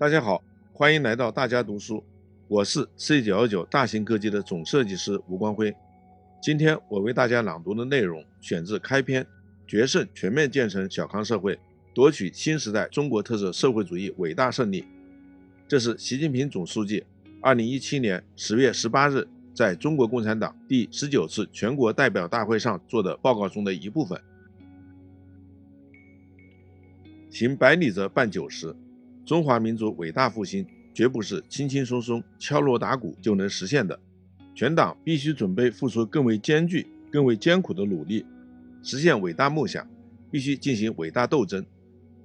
[0.00, 0.42] 大家好，
[0.72, 2.02] 欢迎来到大家读书，
[2.48, 5.76] 我是 C 九幺九大型科技的总设计师吴光辉。
[6.40, 9.26] 今天我为大家朗读的内容选自开篇：
[9.66, 11.58] 决胜全面建成小康社会，
[11.92, 14.86] 夺取新时代中国特色社会主义伟大胜利。
[15.68, 17.04] 这是习近平总书记
[17.42, 24.18] 二零一七年十月十八日在中国共产党第十九次全国代表大会上做的报告中的一部分。
[27.28, 28.74] 行百里则半九十。
[29.24, 33.98] 中华民族伟大复兴绝不是轻轻松松敲锣打鼓就能实现的，
[34.54, 38.26] 全党必须准备付出更为艰巨、更为艰苦的努力，
[38.82, 39.88] 实现伟大梦想，
[40.30, 41.64] 必须进行伟大斗争。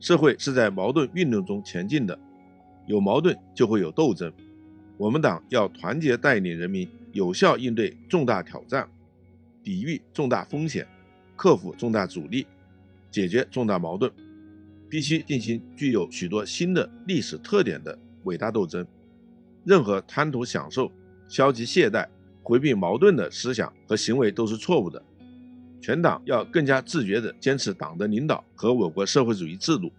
[0.00, 2.18] 社会是在矛盾运动中前进的，
[2.86, 4.32] 有矛盾就会有斗争。
[4.96, 8.88] 我们党要团结带领人民，有效应对重大挑战，
[9.62, 10.86] 抵御重大风险，
[11.36, 12.46] 克服重大阻力，
[13.10, 14.10] 解决重大矛盾。
[14.88, 18.86] 必须进行具有许多新的历史特点的伟大斗争。
[19.64, 20.90] 任何贪图享受、
[21.28, 22.06] 消极懈怠、
[22.42, 25.02] 回避矛盾的思想和行为都是错误的。
[25.80, 29.92] 全党要更加自觉地坚持党的领导和我国社会主义制度，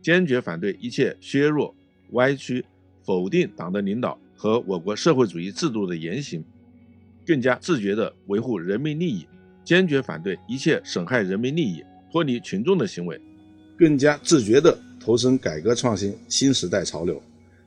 [0.00, 1.74] 坚决反对一切削弱、
[2.12, 2.64] 歪曲、
[3.02, 6.44] 否定党的领导和我国社会主义制度的言行，
[7.26, 9.26] 更加自觉地维护人民利益，
[9.64, 13.20] 坚决反对一切损害人民利益、脱离群众的行为。
[13.78, 17.22] 更加自觉地投身改革创新新时代潮流，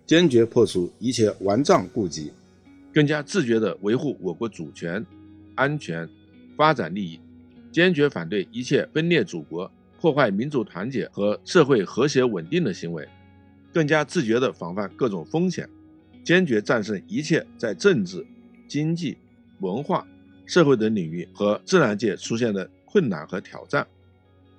[0.06, 2.32] 坚决破除一切顽瘴痼疾，
[2.94, 5.06] 更加自觉地维护我国主权、
[5.56, 6.10] 安全、
[6.58, 7.20] 发展利益，
[7.72, 9.72] 坚决反对一切分裂祖国、
[10.02, 13.08] 破坏民族团结和社会和谐稳定的行为，
[13.72, 15.70] 更加自觉地防范各种风险，
[16.24, 18.26] 坚决战胜一切在政治、
[18.68, 19.16] 经济、
[19.60, 20.08] 文化、
[20.48, 23.86] 社会等领域和自然界出现的困难和挑战。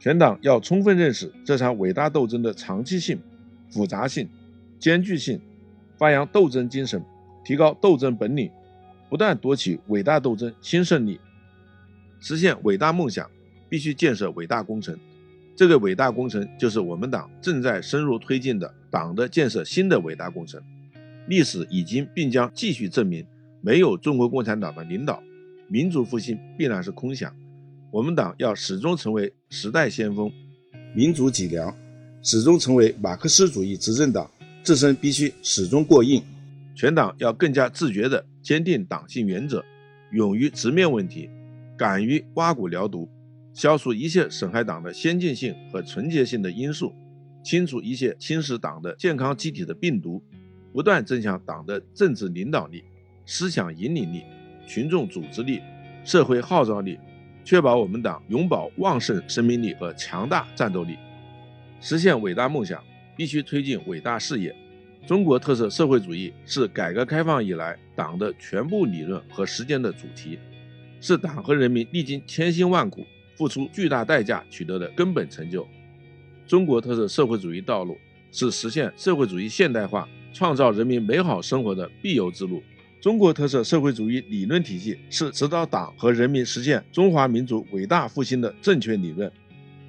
[0.00, 3.20] 全党要充分认识这场伟大斗争的长期性、
[3.68, 4.26] 复杂性、
[4.78, 5.38] 艰巨性，
[5.98, 7.04] 发扬斗争精神，
[7.44, 8.50] 提高斗争本领，
[9.10, 11.20] 不断夺取伟大斗争新胜利，
[12.18, 13.30] 实现伟大梦想，
[13.68, 14.98] 必须建设伟大工程。
[15.54, 20.58] 这个伟大工程就是我们党正在深入推进的党的建设新的伟大工程。
[21.26, 23.26] 历史已经并将继续证明，
[23.60, 25.22] 没有中国共产党的领导，
[25.68, 27.30] 民族复兴必然是空想。
[27.92, 30.30] 我们党要始终成为时代先锋、
[30.94, 31.76] 民主脊梁，
[32.22, 34.30] 始终成为马克思主义执政党，
[34.62, 36.22] 自身必须始终过硬。
[36.76, 39.64] 全党要更加自觉地坚定党性原则，
[40.12, 41.28] 勇于直面问题，
[41.76, 43.08] 敢于挖骨疗毒，
[43.52, 46.92] 消除一切损害党的先进性和纯洁性的因素，
[47.42, 50.22] 清除一切侵蚀党的健康机体的病毒，
[50.72, 52.84] 不断增强党的政治领导力、
[53.26, 54.22] 思想引领力、
[54.64, 55.60] 群众组织力、
[56.04, 56.96] 社会号召力。
[57.44, 60.96] 确保我们党永葆旺盛生命力和强大战斗力，
[61.80, 62.82] 实现伟大梦想，
[63.16, 64.54] 必须推进伟大事业。
[65.06, 70.38] 中国特色社会主义是改革开放以来党的全部理论和实践的主题，
[71.00, 75.66] 是党和人民历经千辛万苦、付出巨大代价取得的根本成就。
[76.46, 77.96] 中国特色社会主义道路
[78.30, 82.62] 是实现社会主义现代化、创造人民美好生活的必由之路。
[83.00, 89.30] 中国特色社会主义理论体系是指导党和人民实现中华民族伟大复兴的正确理论。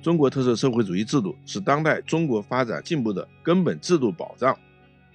[0.02, 4.58] 中国特色社会主义制度是当代中国发展进步的根本制度保障。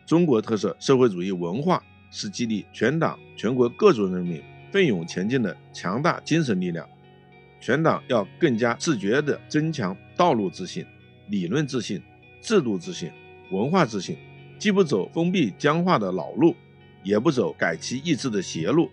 [0.04, 6.86] 中国特色社会主义文化是激励全党全国各族人民奋勇前进的强大精神力量。
[7.62, 10.84] 全党要更加自觉地增强道路自信、
[11.30, 12.00] 理论自信、
[12.42, 13.10] 制度自信、
[13.50, 14.18] 文化自信，
[14.58, 16.54] 既不走封闭僵化的老路。
[17.06, 18.90] 也不走改其意志的邪路，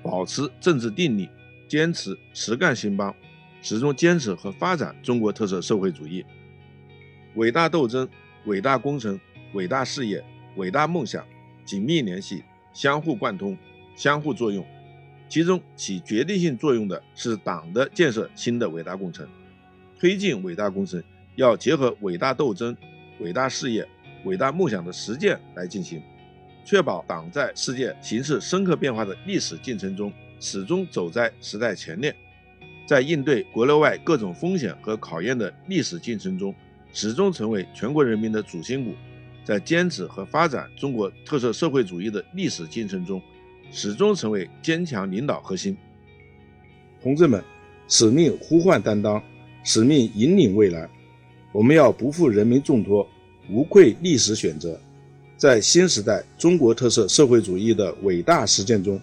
[0.00, 1.28] 保持政治定力，
[1.66, 3.12] 坚持实干兴邦，
[3.60, 6.24] 始终坚持和发展中国特色社会主义。
[7.34, 8.08] 伟大斗争、
[8.44, 9.18] 伟大工程、
[9.52, 10.24] 伟大事业、
[10.54, 11.26] 伟大梦想
[11.64, 13.58] 紧密联系，相互贯通，
[13.96, 14.64] 相互作用。
[15.28, 19.26] 其中起决定性作用的是党的建设新的伟大工程。
[19.98, 21.02] 推进伟大工程，
[21.34, 22.76] 要结合伟大斗争、
[23.18, 23.84] 伟大事业、
[24.24, 26.00] 伟大梦想的实践来进行。
[26.66, 32.12] 确保党在世界形势深刻变化的历史进程中，始终走在时代前列；
[32.84, 36.52] 在应对国内外各种风险和考验的历史进程中，
[36.92, 38.90] 始终成为全国人民的主心骨；
[39.44, 43.22] 在坚持和发展中国特色社会主义的历史进程中，
[43.70, 45.76] 始终成为坚强领导核心。
[47.00, 47.40] 同志们，
[47.86, 49.22] 使命呼唤担当，
[49.62, 50.90] 使命引领未来，
[51.52, 53.08] 我们要不负人民重托，
[53.48, 54.80] 无愧历史选择。
[55.36, 58.98] 在新时代中国特色社会主义的伟大实践中，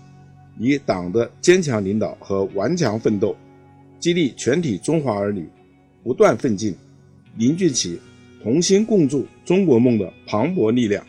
[0.57, 3.35] 以党的坚强领导和顽强奋斗，
[3.99, 5.47] 激励全体中华儿女
[6.03, 6.75] 不断奋进，
[7.37, 7.99] 凝聚起
[8.41, 11.05] 同心共筑中国梦的磅礴力量。